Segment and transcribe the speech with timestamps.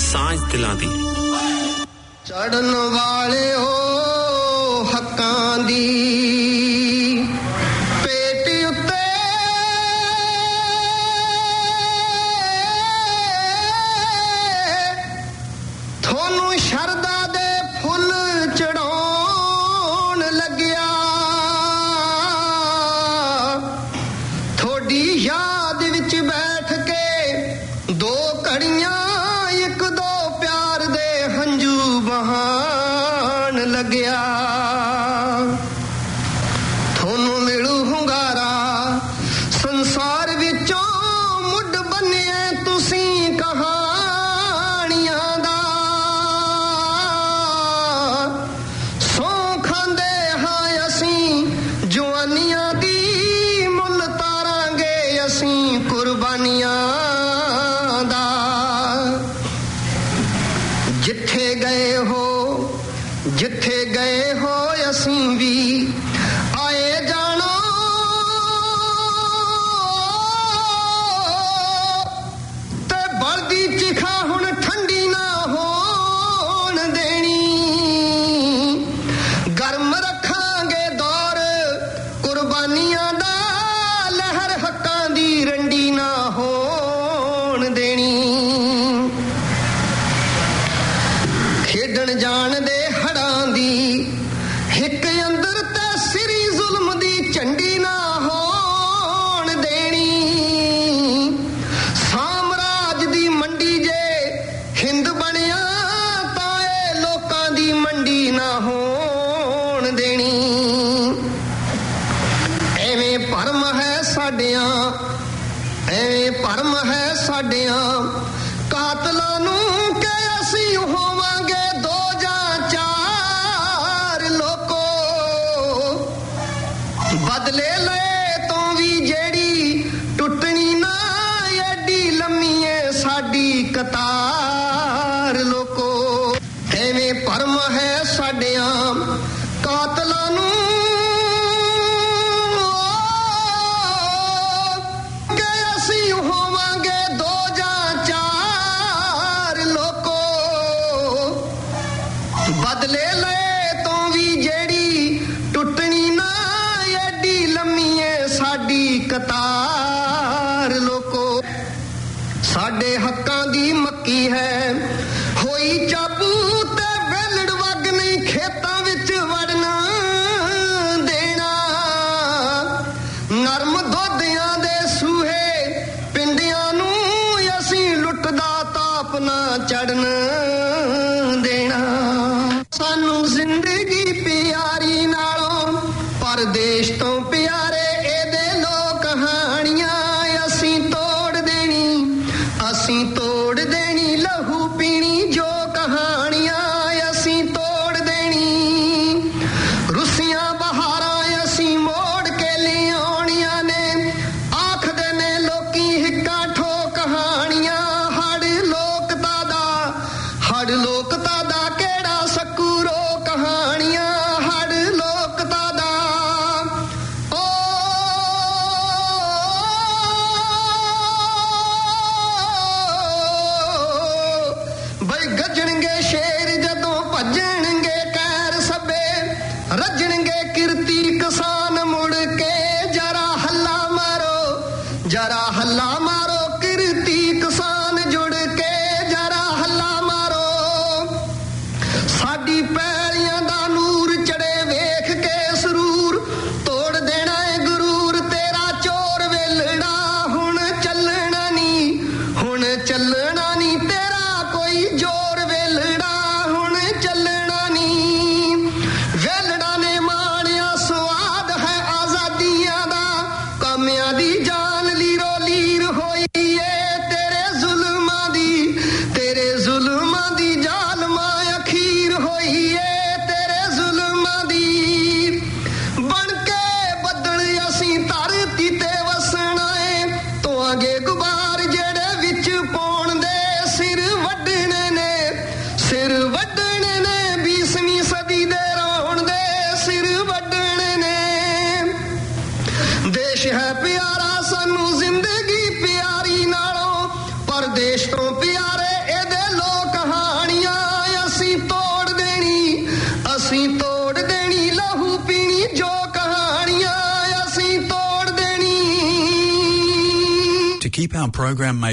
[0.00, 0.90] साँझ दिला दी।
[2.26, 6.09] चढ़न वाले हो हकां दी।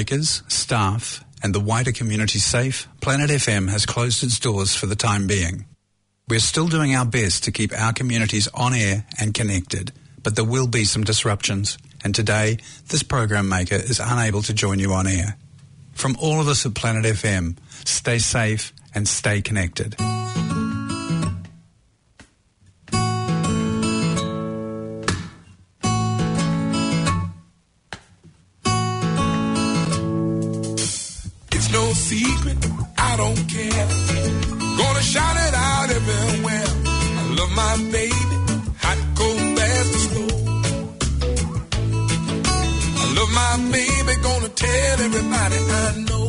[0.08, 4.86] Program makers, staff, and the wider community safe, Planet FM has closed its doors for
[4.86, 5.66] the time being.
[6.28, 10.46] We're still doing our best to keep our communities on air and connected, but there
[10.46, 12.56] will be some disruptions, and today
[12.88, 15.36] this program maker is unable to join you on air.
[15.92, 19.94] From all of us at Planet FM, stay safe and stay connected.
[31.88, 32.58] No secret,
[32.98, 33.86] I don't care.
[34.80, 36.70] Gonna shout it out everywhere.
[37.20, 38.36] I love my baby,
[38.84, 40.30] hot, cold, fast, and slow.
[43.00, 46.28] I love my baby, gonna tell everybody I know.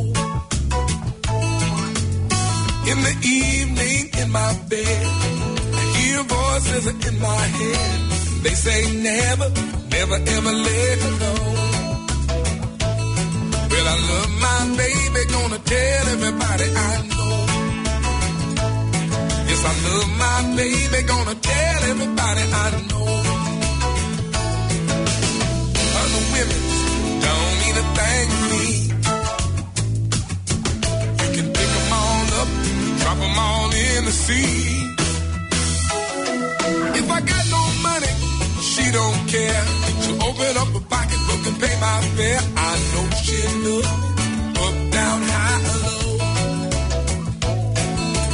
[2.91, 5.05] In the evening, in my bed,
[5.79, 7.99] I hear voices in my head.
[8.43, 8.79] They say
[9.09, 9.47] never,
[9.95, 11.78] never, ever let her go.
[13.79, 17.35] Well, I love my baby, gonna tell everybody I know.
[19.47, 23.07] Yes, I love my baby, gonna tell everybody I know.
[26.01, 26.61] Other women
[27.23, 28.65] don't mean a thing to me.
[31.23, 32.49] You can pick them all up,
[32.99, 34.91] drop them all in the sea.
[36.99, 38.13] If I got no money,
[38.61, 39.63] she don't care.
[40.01, 40.81] She'll open up a
[41.29, 42.41] pocketbook and pay my fare.
[42.55, 46.17] I know she look up, down, high, or low.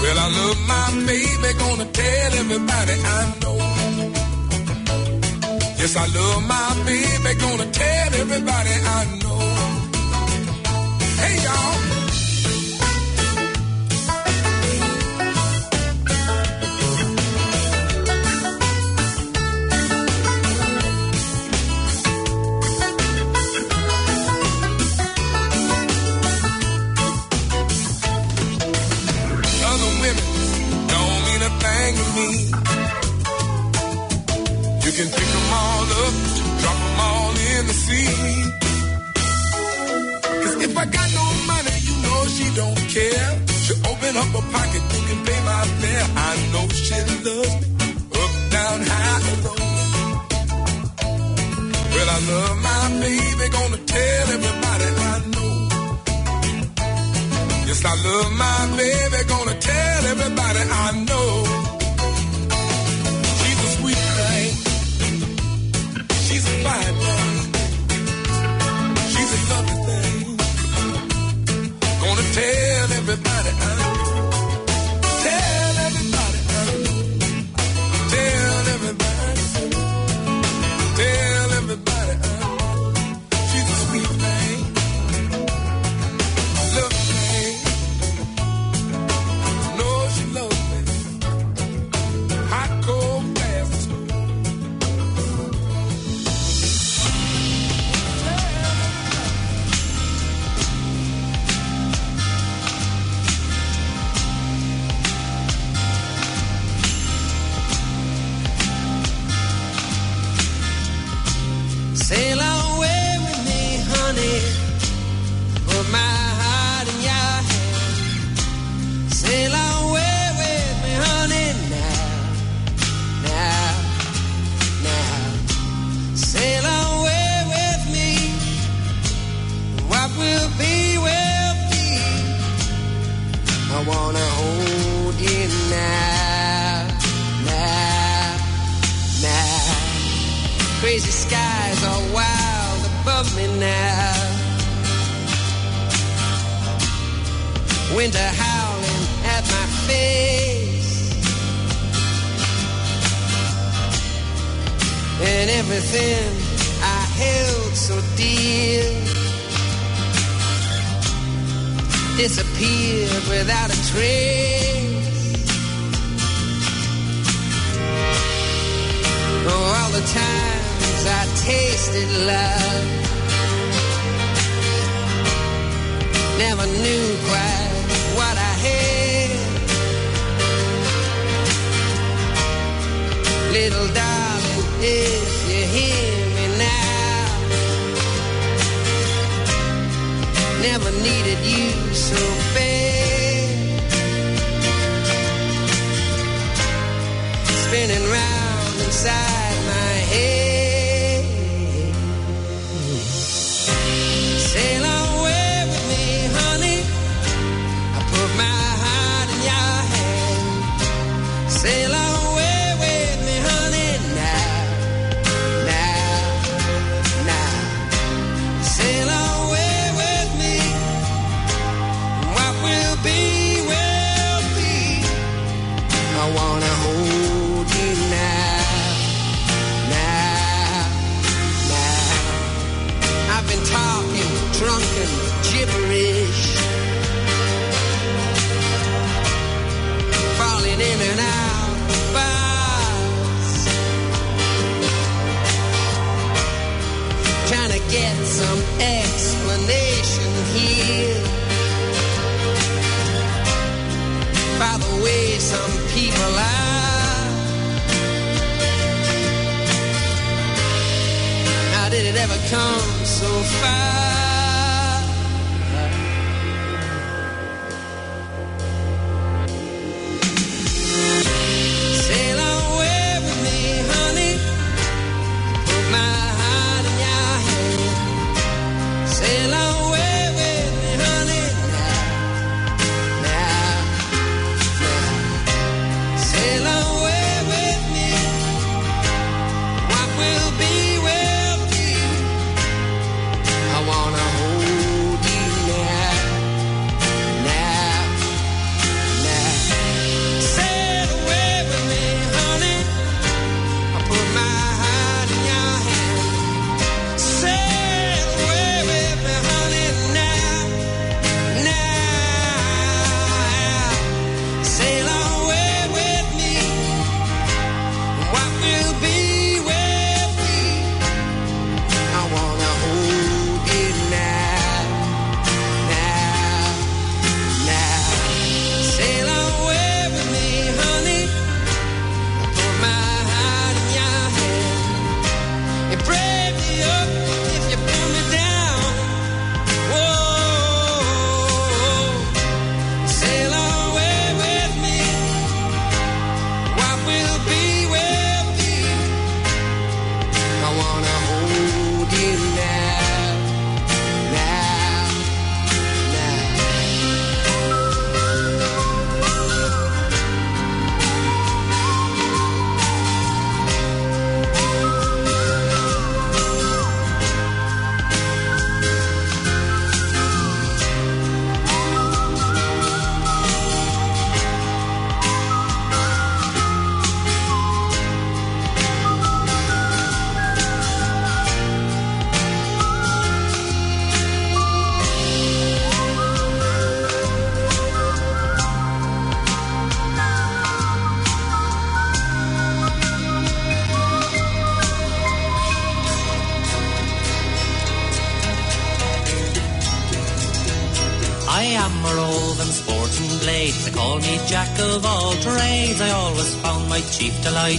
[0.01, 3.57] Well, I love my baby, gonna tell everybody I know.
[5.77, 9.39] Yes, I love my baby, gonna tell everybody I know.
[11.21, 11.94] Hey, y'all.
[37.87, 38.01] The.
[40.43, 43.29] Cause if I got no money, you know she don't care.
[43.63, 46.05] She'll open up a pocket, you can pay my fare.
[46.29, 47.69] I know she loves me,
[48.21, 49.59] up, down, high, or low.
[51.93, 55.53] Well, I love my baby, gonna tell everybody I know.
[57.67, 61.54] Yes, I love my baby, gonna tell everybody I know.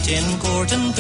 [0.09, 0.93] In courting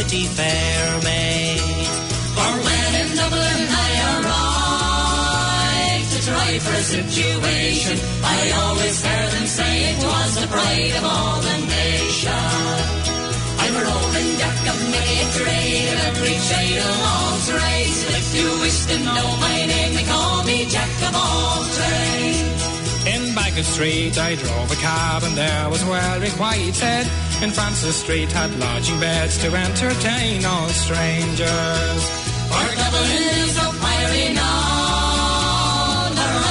[28.07, 32.03] Street had lodging beds to entertain all strangers.
[32.47, 33.11] For Dublin
[33.43, 34.39] is a fiery or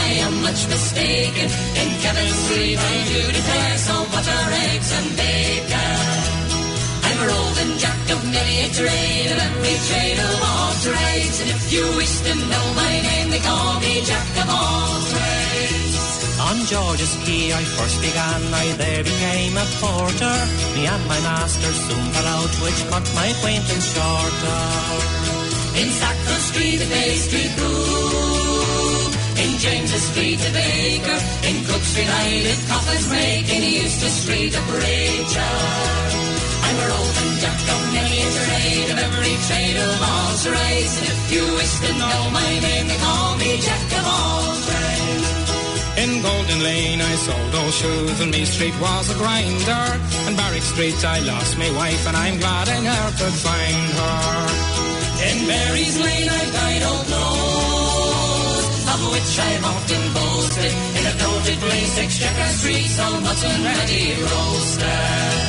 [0.04, 1.48] I am much mistaken.
[1.80, 6.28] In Kevin Street I do declare so butter, eggs and bacon.
[7.08, 11.40] I'm a roving jack of many a trade, of every trade of all trades.
[11.40, 15.95] And if you wish to know my name, they call me Jack of all trades.
[16.46, 20.38] On George's Quay I first began, I there became a porter.
[20.78, 24.54] Me and my master soon fell out, which cut my acquaintance shorter.
[24.54, 29.12] Uh, in Sackville Street, a pastry cook.
[29.42, 31.20] In James's Street, a baker.
[31.50, 33.50] In Cook Street, I did coffins make.
[33.50, 35.54] In Eustace Street, a preacher.
[36.62, 40.94] I'm a roving jack of many a trade, of every trade of all trades.
[41.02, 45.35] And if you wish to know my name, they call me Jack of all trades.
[46.06, 49.86] In Golden Lane I sold old shoes and Meath Street was a grinder.
[50.30, 54.38] And Barrack Street I lost my wife and I'm glad I never could find her.
[55.30, 60.74] In Mary's Lane, I died old nose, of which I've often boasted.
[60.94, 65.42] In a noted place, Exchequer Street, so mutton ready roasted.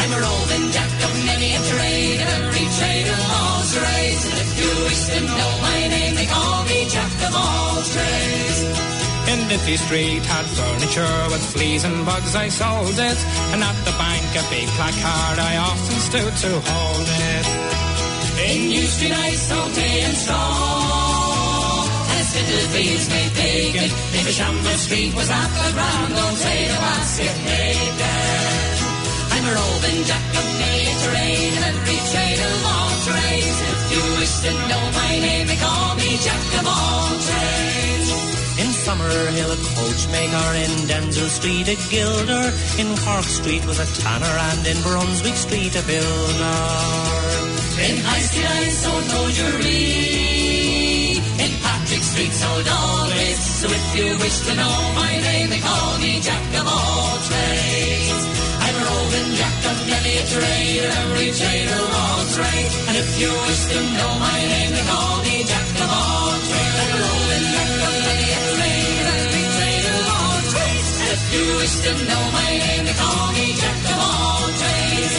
[0.00, 4.22] I'm a roving jack of many a trade, and every trade of all trades.
[4.24, 9.01] And if you wish to know my name, they call me Jack of all trades.
[9.32, 13.18] In Liffey Street had furniture with fleas and bugs, I sold it.
[13.56, 17.46] And at the bank, a big placard, I often stood to hold it.
[18.44, 21.88] In New Street, I sold day and straw.
[22.12, 23.88] As little fields made bacon.
[24.20, 28.52] Fishamble Street was at the ground, don't say trade basket made there.
[29.32, 33.58] I'm a roving jack of many terrain, every trade of all trades.
[33.72, 38.11] If you wish to know my name, they call me Jack of all trades.
[38.60, 44.34] In Summerhill a coachmaker, in Denzil Street a gilder, in Cork Street was a tanner,
[44.52, 47.42] and in Brunswick Street a builder.
[47.80, 50.42] In High Street I sold hosiery.
[51.40, 53.40] In Patrick Street sold always.
[53.40, 58.24] So if you wish to know my name, they call me Jack of all trades.
[58.60, 62.68] I'm a roving Jack of many a trade, every trade of all trade.
[62.88, 66.71] And if you wish to know my name, they call me Jack of all trade.
[71.12, 75.16] If you wish to know my name, they call me Jack of all trades.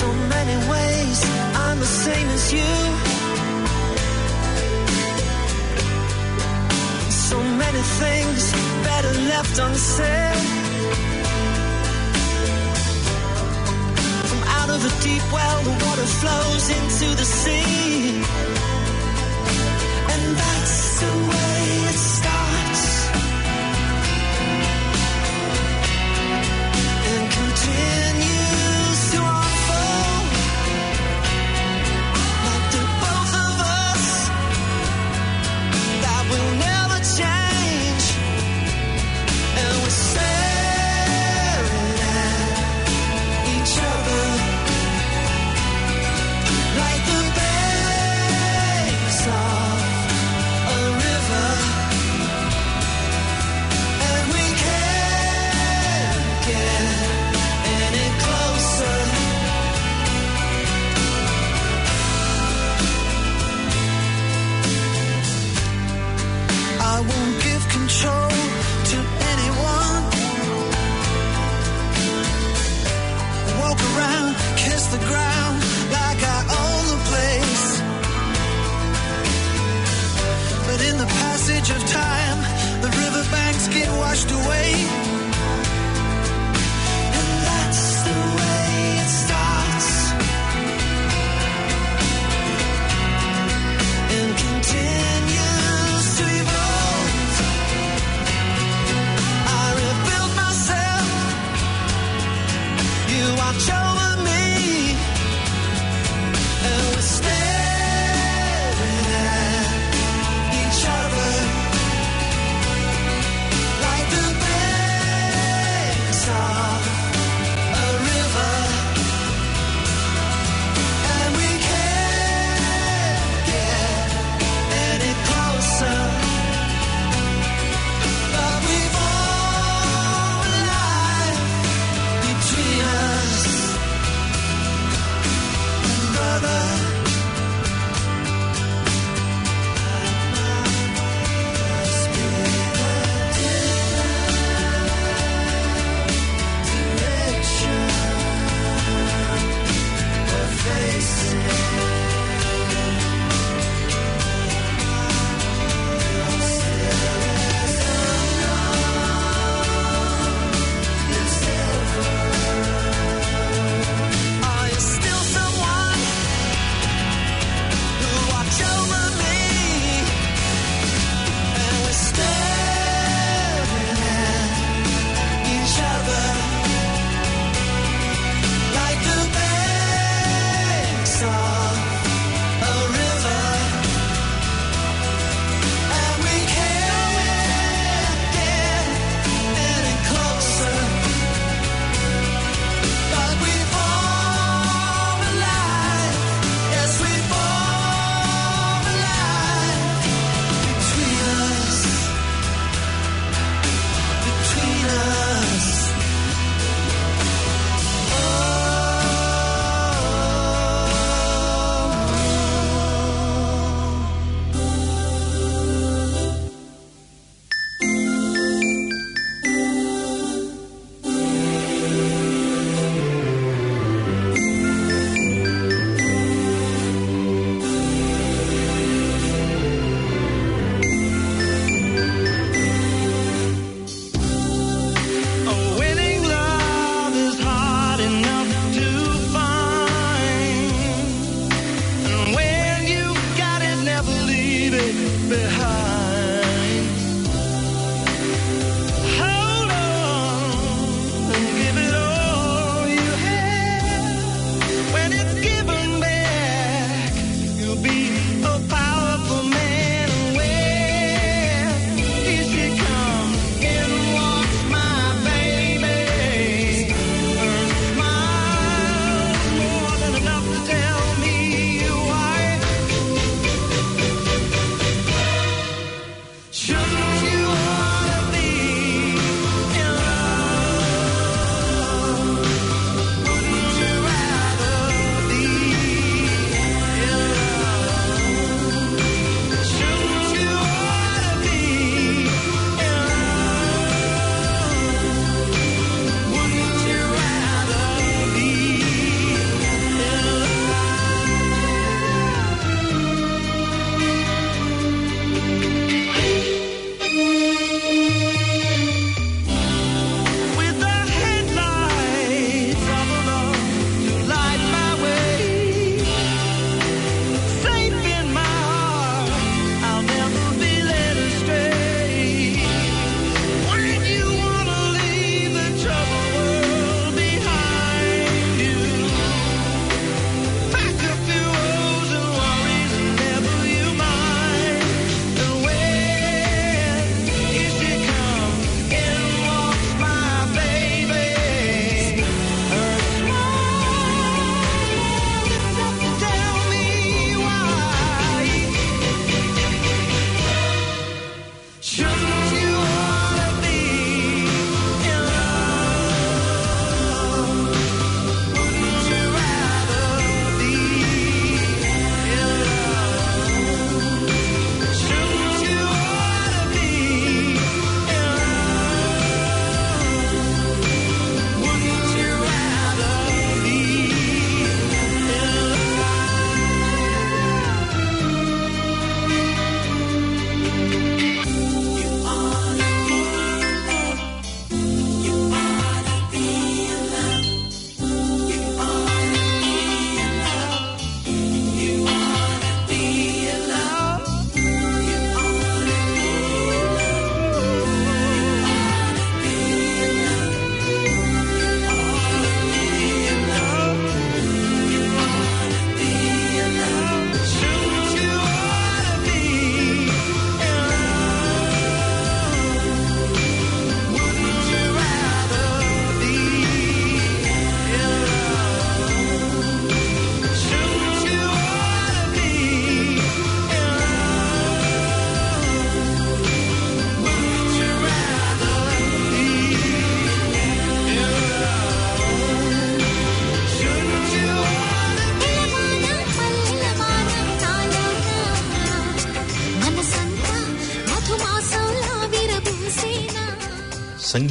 [0.00, 1.18] so many ways
[1.66, 3.17] I'm the same as you.
[7.72, 10.36] Many things better left unsaid.
[14.28, 18.22] From out of a deep well, the water flows into the sea.
[20.12, 21.58] And that's the way
[21.90, 21.98] it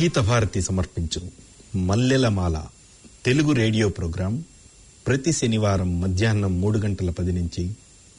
[0.07, 1.21] సంగీత భారతి సమర్పించు
[1.77, 2.65] Mallelamala
[3.25, 4.43] Telugu radio program
[5.07, 7.63] ప్రతి శనివారం మధ్యాహ్నం మూడు గంటల పది నుంచి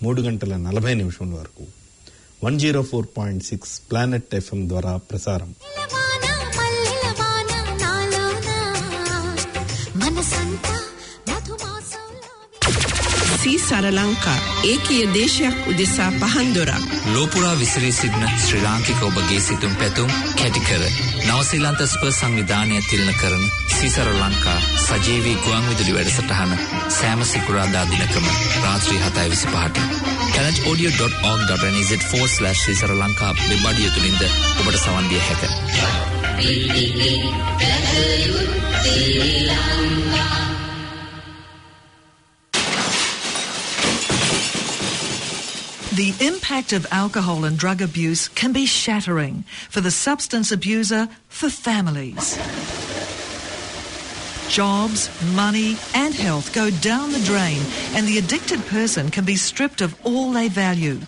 [0.02, 1.66] మూడు గంటల నలభై నిమిషం వరకు.
[2.44, 5.54] One zero four point six planet FM ద్వారా ప్రసారం.
[13.38, 16.82] සී සරලංකා ඒකීය දේශයක් උදෙසා පහන්දොරක්.
[17.08, 20.82] ලෝපුරා විසිරී සිටින ශ්‍රී ලාංකික ඔබගේ සිතුම් පැතුම් කැටිකර
[21.26, 26.52] නවසීලන්ත ස්ප සංවිධානය තිලන කරන සිසර ලංකා සජීවී ගුවන් විදුලි වැඩසටහන
[26.90, 28.26] සෑම සිකුරාදා දිනකම
[28.62, 29.76] රාත්‍රී හතයි විසි පහට.
[30.32, 34.22] කැනටෝඩියෝ.org.nz ෆෝස්ලශ් සිසර ලංකා වෙබඩිය තුළින්ද
[34.58, 35.42] ඔබට සවන්දිය හැක.
[45.98, 51.50] The impact of alcohol and drug abuse can be shattering for the substance abuser, for
[51.50, 52.38] families.
[54.48, 57.60] Jobs, money, and health go down the drain,
[57.94, 61.00] and the addicted person can be stripped of all they value.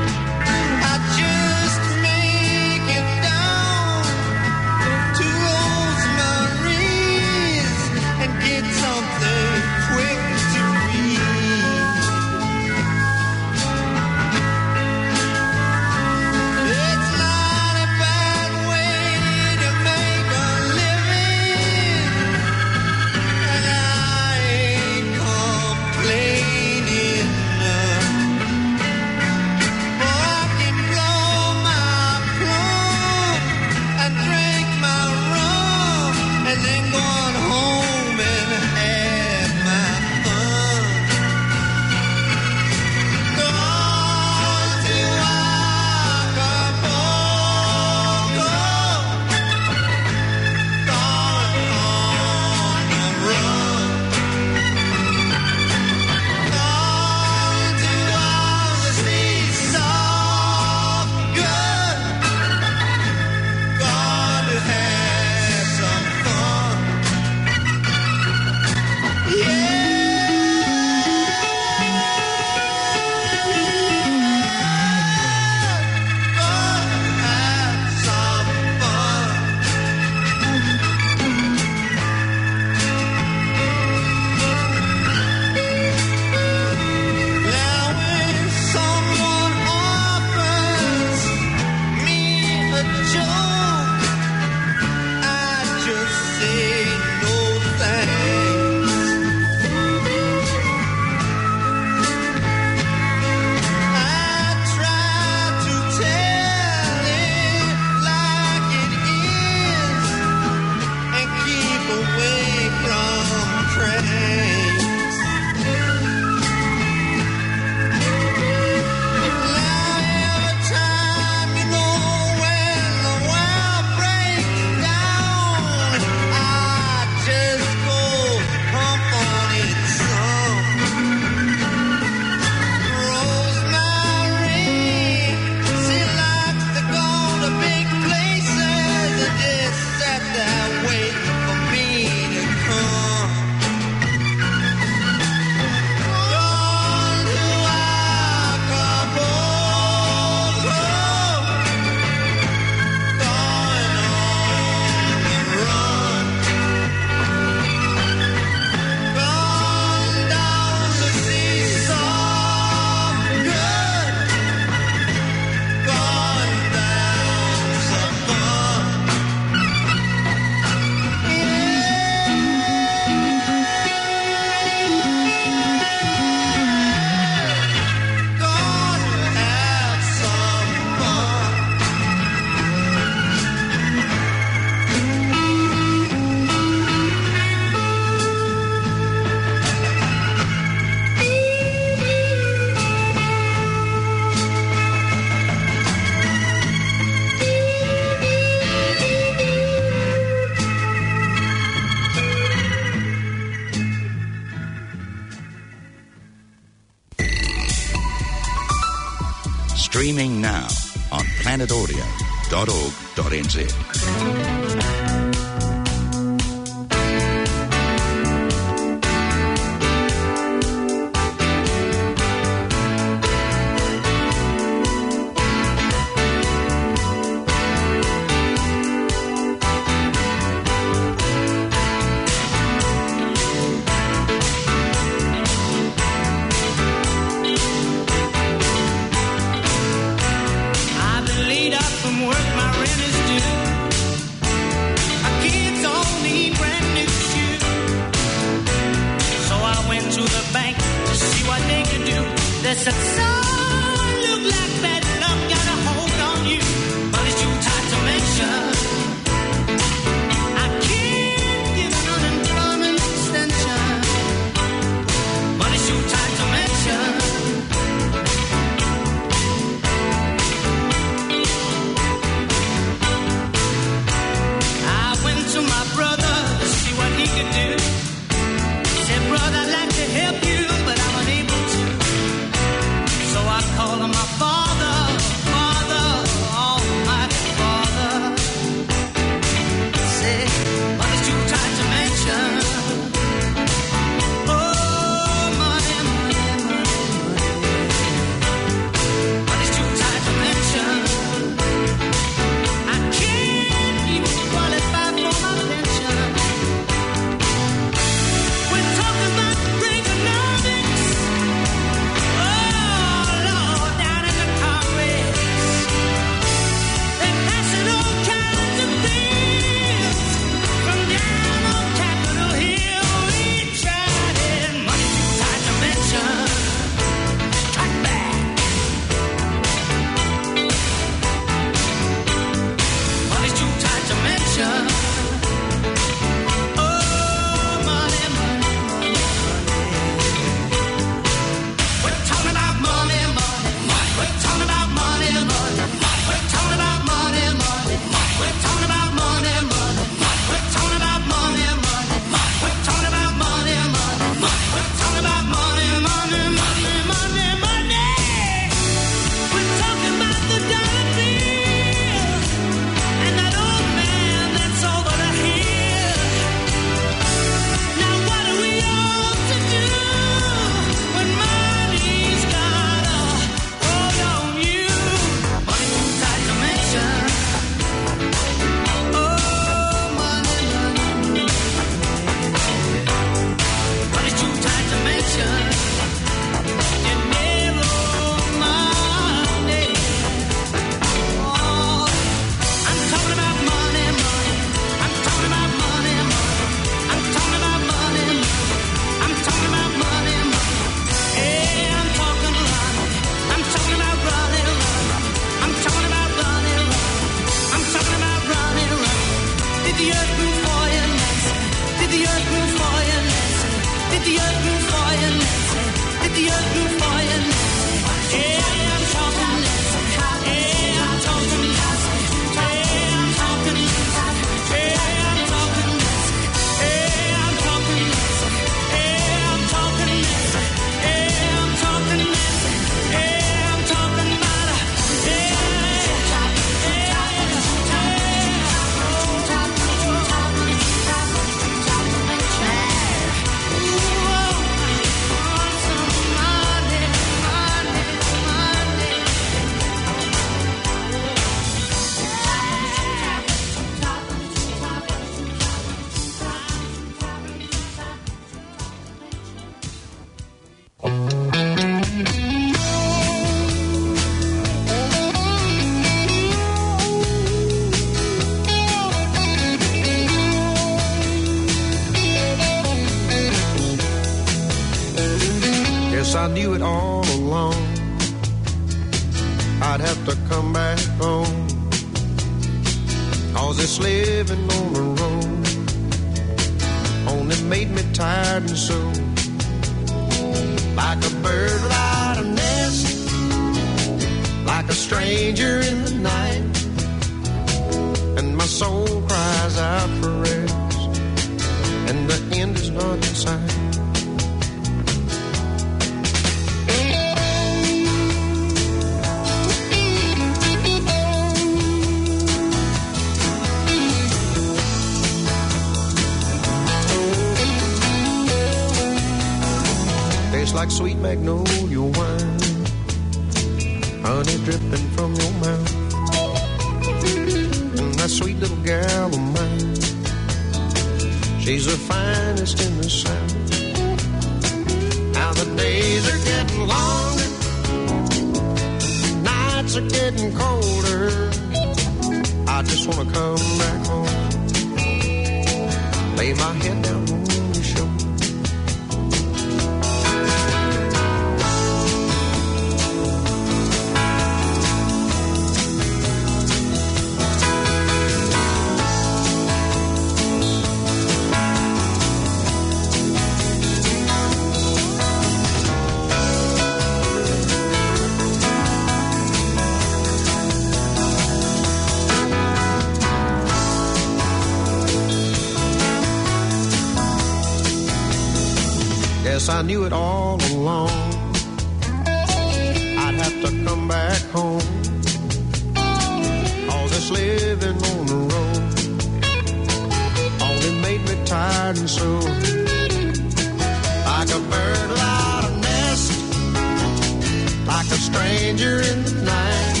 [598.66, 600.00] stranger in the night,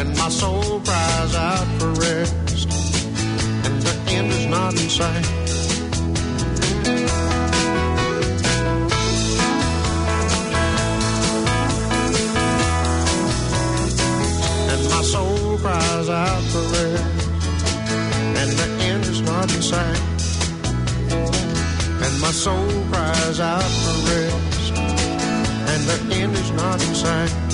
[0.00, 2.68] and my soul cries out for rest,
[3.64, 5.26] and the end is not in sight.
[14.72, 17.28] And my soul cries out for rest,
[18.40, 20.00] and the end is not in sight.
[22.04, 24.45] And my soul cries out for rest.
[25.86, 27.45] The end is not in sight.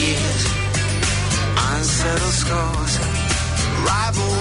[0.00, 0.42] years,
[1.56, 2.98] unsettled scores,
[3.86, 4.33] rival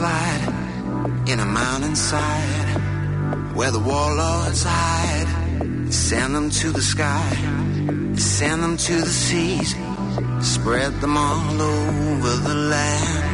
[0.00, 2.70] slide in a mountainside
[3.54, 5.30] where the warlords hide.
[5.92, 7.30] Send them to the sky,
[8.16, 9.70] send them to the seas,
[10.40, 13.24] spread them all over the land.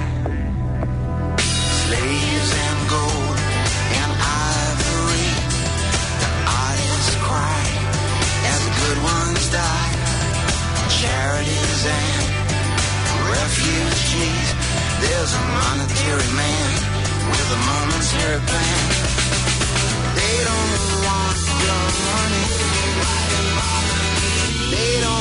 [1.83, 3.39] Slaves and gold
[4.01, 4.11] and
[4.51, 5.31] ivory,
[6.23, 6.31] the
[6.65, 7.63] artists cry
[8.53, 9.93] as the good ones die.
[10.99, 12.26] Charities and.
[15.01, 16.71] There's a monetary man
[17.31, 18.81] with a momentary plan.
[20.19, 22.47] They don't want your money.
[24.73, 25.16] They don't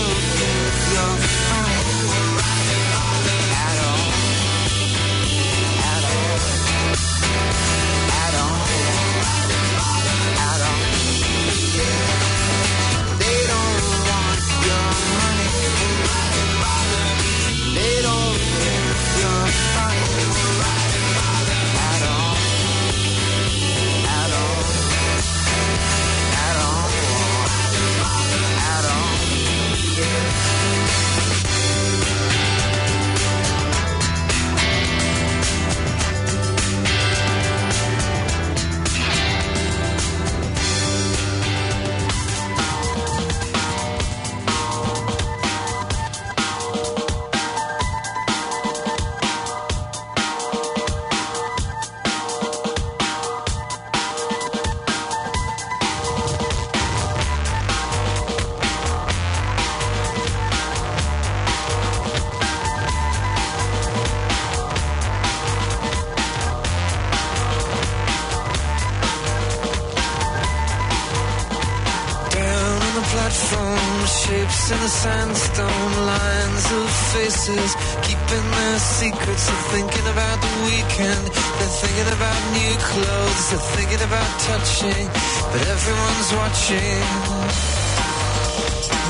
[83.51, 85.05] they're thinking about touching,
[85.51, 87.01] but everyone's watching.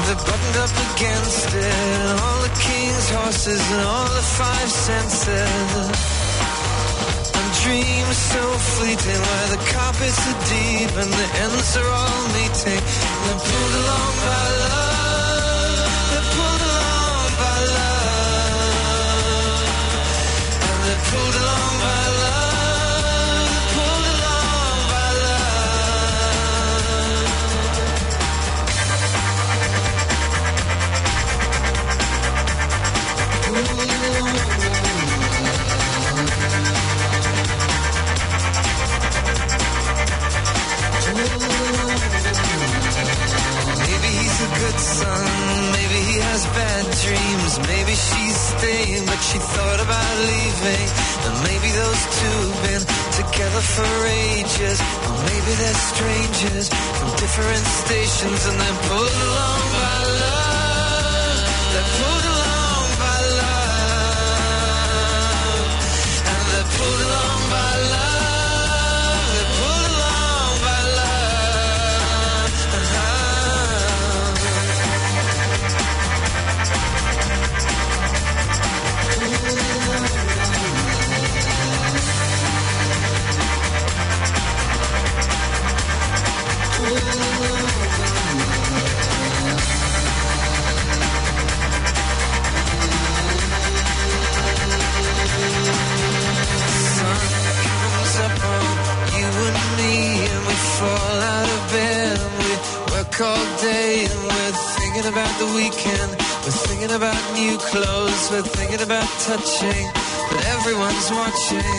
[0.05, 5.87] They're buttoned up against it, all the king's horses and all the five senses.
[7.31, 8.43] And dreams so
[8.75, 12.83] fleeting where the carpets are deep and the ends are all meeting.
[13.15, 14.94] And they're pulled along by love.
[44.79, 50.87] Son, maybe he has bad dreams, maybe she's staying, but she thought about leaving.
[51.25, 52.83] And maybe those two have been
[53.19, 59.93] together for ages, or maybe they're strangers from different stations, and they're pulled along by
[60.21, 60.44] love.
[107.55, 108.31] New clothes.
[108.31, 109.85] We're thinking about touching,
[110.29, 111.75] but everyone's watching.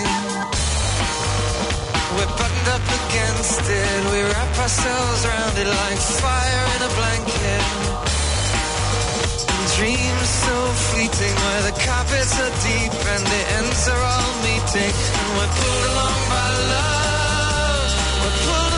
[2.17, 4.01] We're buttoned up against it.
[4.13, 7.65] We wrap ourselves around it like fire in a blanket.
[9.53, 10.57] And dreams so
[10.91, 14.93] fleeting where the carpets are deep and the ends are all meeting.
[15.19, 17.91] And we're pulled along by love.
[18.23, 18.76] We're pulled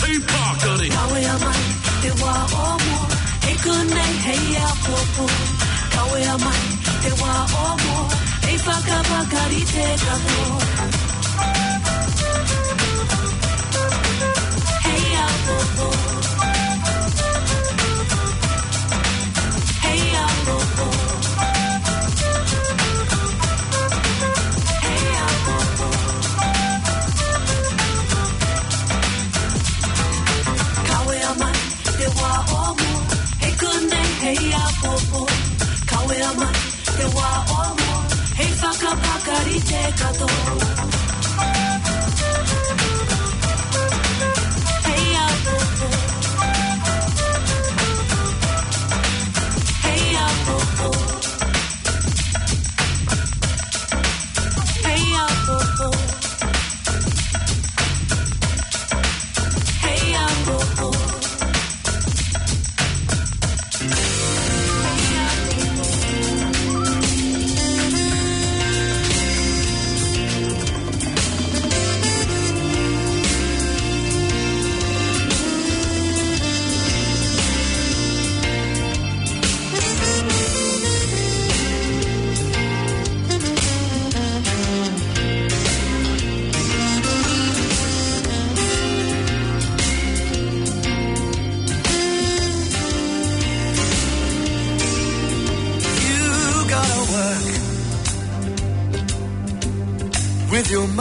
[0.00, 1.36] He Hei pākari Kawe a
[2.02, 3.06] te wā o mua,
[3.46, 5.24] he kunei, hei a popo.
[5.96, 6.62] Kawe a mai,
[7.02, 7.10] te
[7.72, 7.96] te.
[10.84, 11.03] Hei
[39.24, 40.83] cariche 14.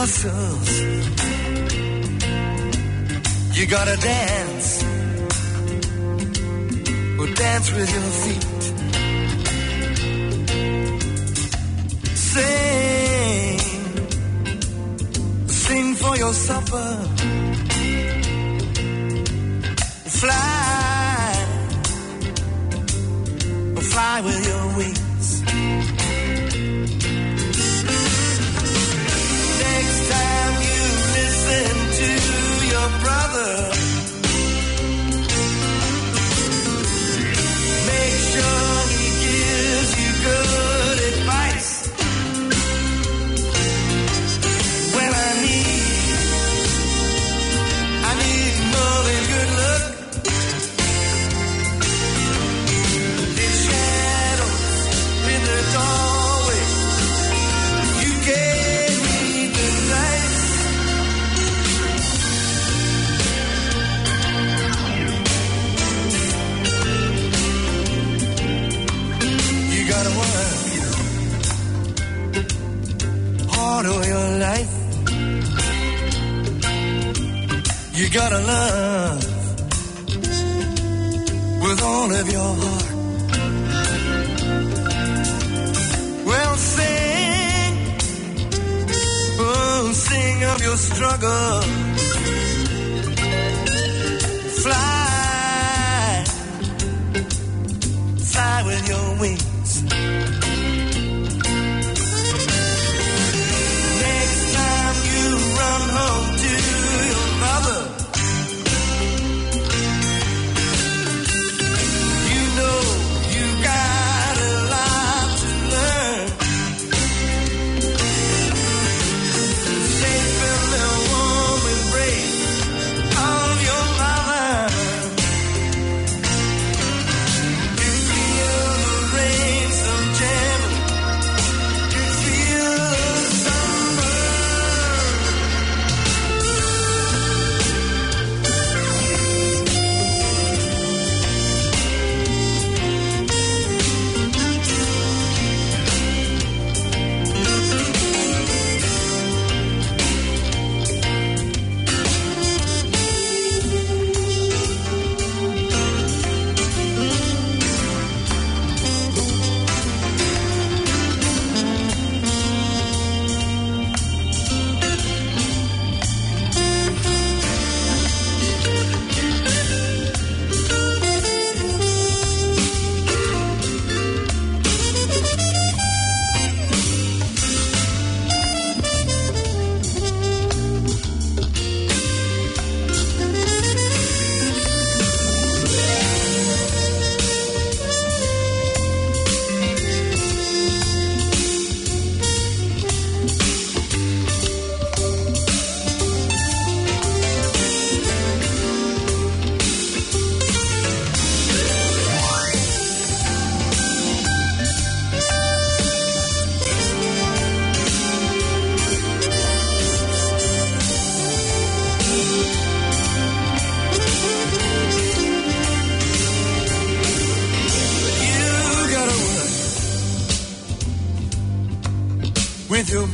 [0.03, 0.52] With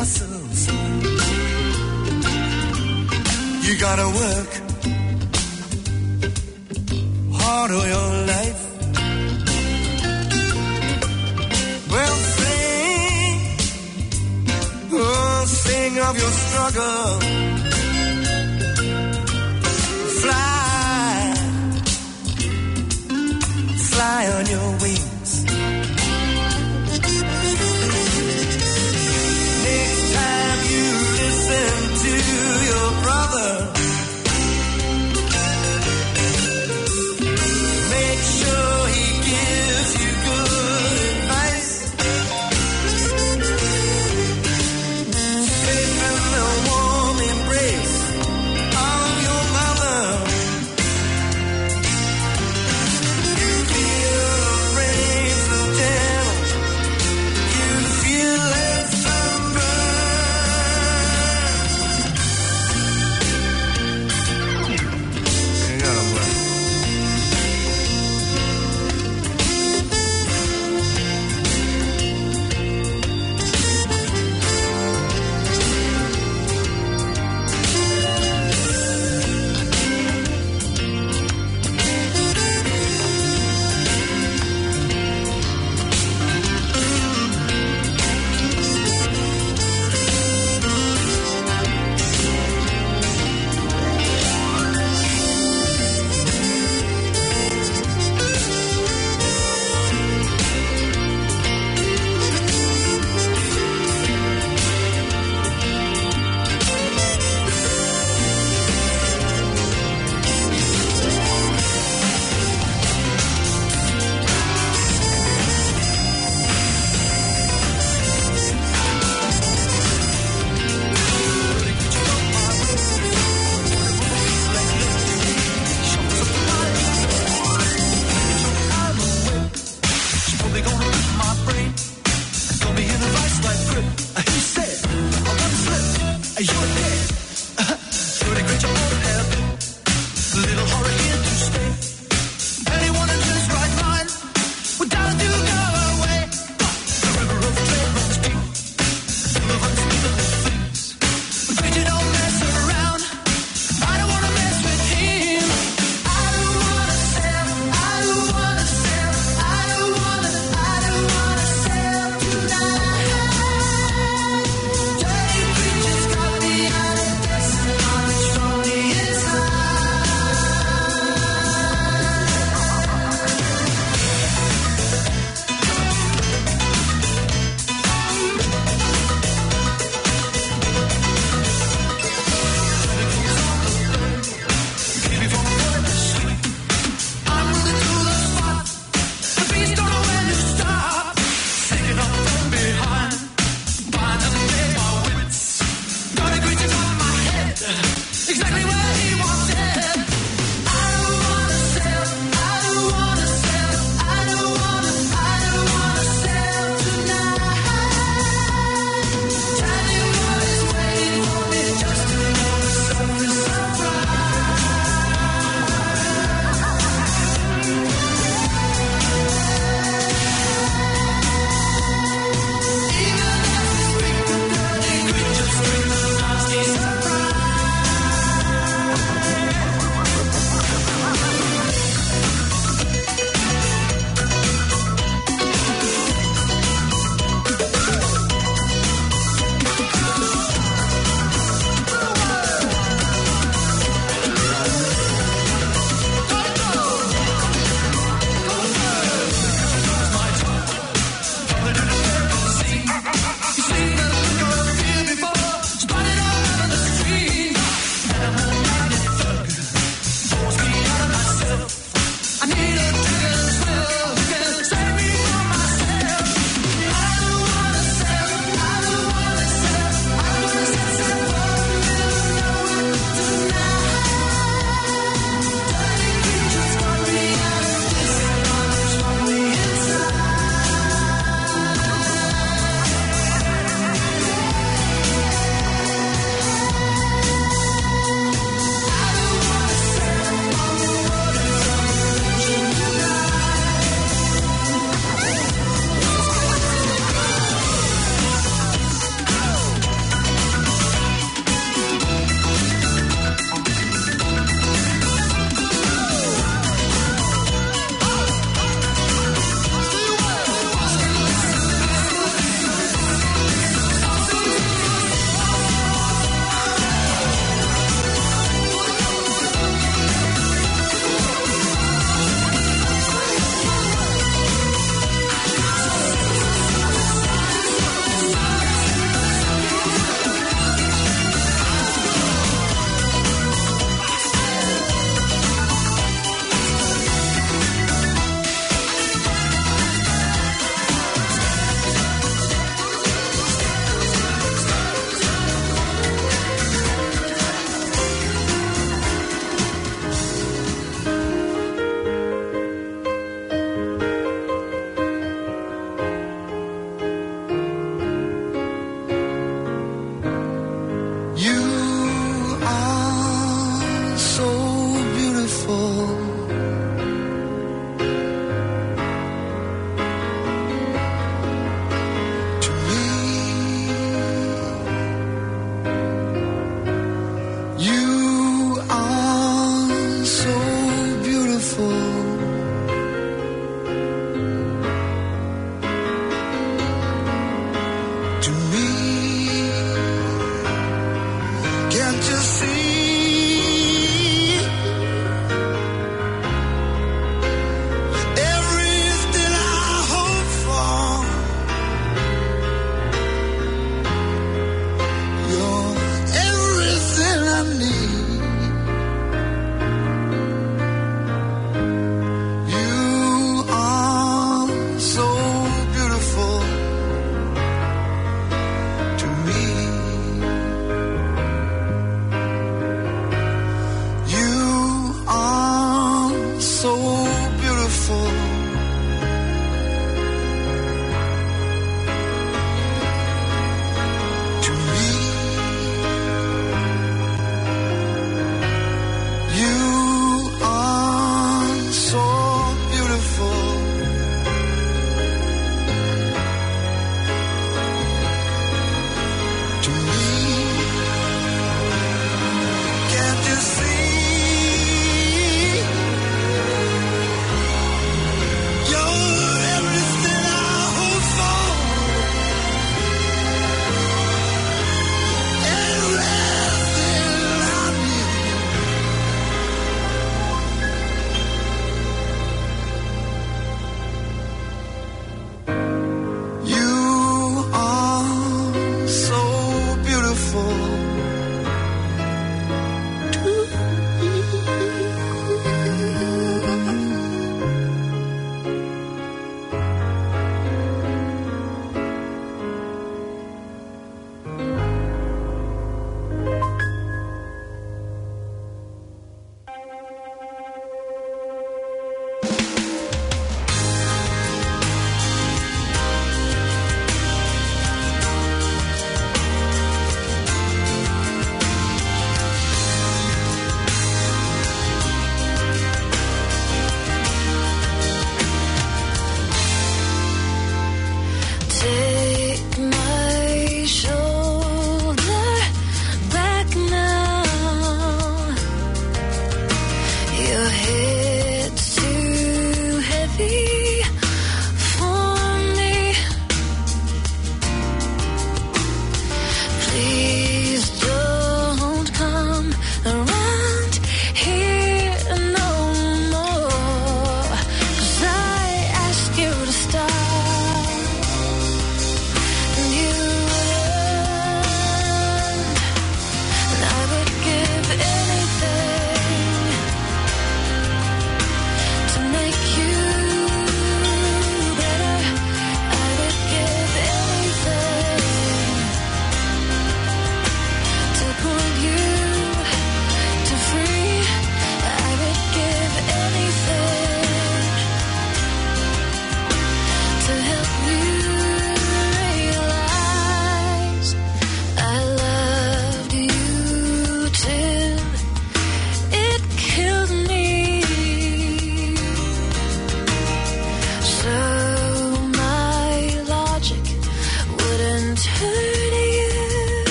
[0.00, 0.66] muscles.
[3.66, 4.59] You gotta work